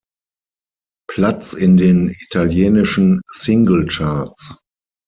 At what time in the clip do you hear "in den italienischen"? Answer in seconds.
1.53-3.21